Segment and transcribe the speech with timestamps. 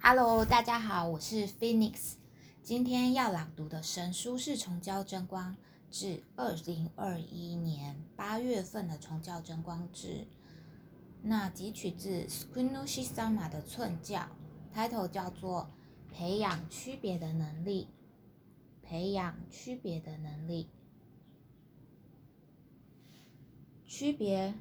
[0.00, 2.14] Hello，大家好，我是 Phoenix。
[2.62, 5.52] 今天要朗读的神书是《崇教真光》，
[5.90, 10.08] 至二零二一年八月份的《崇教真光志》。
[11.22, 14.28] 那汲取自 Squinoshi Sama 的寸教
[14.74, 15.68] ，title 叫做
[16.14, 17.88] 《培养区别的能力》。
[18.88, 20.68] 培养区别的能力，
[23.84, 24.54] 区别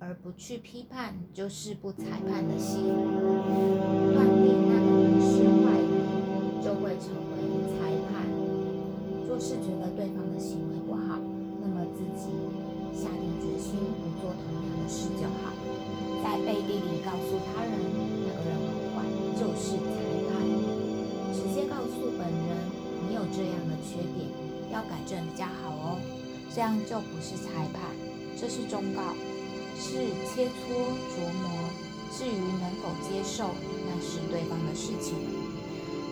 [0.00, 2.88] 而不去批判，就是不裁判的心。
[2.88, 5.92] 断定那个人是坏人，
[6.64, 7.36] 就会成为
[7.68, 8.24] 裁判。
[9.28, 11.20] 若是觉得对方的行为不好，
[11.60, 12.32] 那么自己
[12.96, 15.52] 下定决心不做同样的事就好。
[16.24, 19.04] 在背地里告诉他人那个人很坏，
[19.36, 20.00] 就是裁
[20.32, 20.40] 判。
[21.36, 22.80] 直接告诉本人。
[23.04, 24.28] 你有这样的缺点，
[24.72, 25.98] 要改正比较好哦。
[26.54, 27.82] 这样就不是裁判，
[28.36, 29.14] 这是忠告，
[29.80, 29.96] 是
[30.28, 30.76] 切磋
[31.08, 31.48] 琢磨。
[32.12, 33.48] 至于能否接受，
[33.86, 35.14] 那是对方的事情。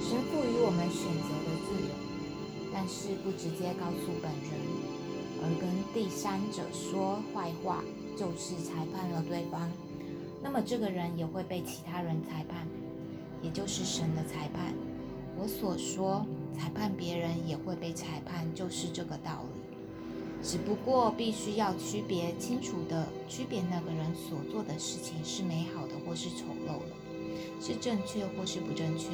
[0.00, 1.92] 神赋予我们选择的自由，
[2.72, 4.50] 但是不直接告诉本人，
[5.42, 7.84] 而跟第三者说坏话，
[8.16, 9.70] 就是裁判了对方。
[10.42, 12.66] 那么这个人也会被其他人裁判，
[13.42, 14.72] 也就是神的裁判。
[15.36, 16.24] 我所说。
[16.58, 19.67] 裁判别人也会被裁判，就是这个道理。
[20.42, 26.94] 只不过必须要区别清楚的区别那个人所做的事情是美好的或是丑陋的，
[27.60, 29.08] 是正确或是不正确，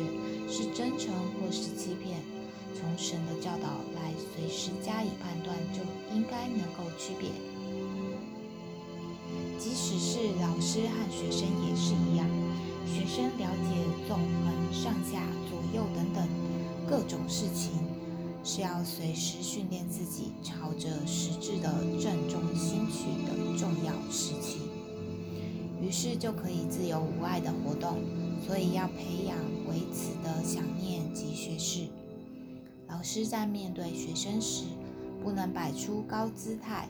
[0.48, 2.20] 是真诚或是欺骗。
[2.76, 5.80] 从神的教导来随时加以判断，就
[6.14, 7.30] 应该能够区别。
[9.58, 12.28] 即使是老师和学生也是一样，
[12.86, 13.74] 学生了解
[14.06, 16.28] 纵横上下左右等等。
[16.86, 17.70] 各种事情
[18.44, 24.58] 是要随时训练自己朝着实质的正中心去的重要时期，
[25.80, 27.98] 于是就可以自由无碍的活动。
[28.46, 29.38] 所以要培养
[29.70, 31.88] 为此的想念及学识。
[32.86, 34.64] 老师在面对学生时，
[35.22, 36.86] 不能摆出高姿态，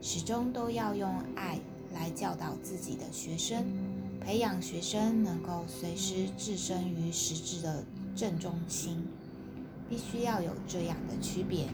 [0.00, 1.58] 始终都要用爱
[1.92, 3.64] 来教导自己的学生，
[4.20, 7.84] 培养学生能够随时置身于实质的
[8.14, 9.04] 正中心。
[9.88, 11.66] 必须要有这样的区别。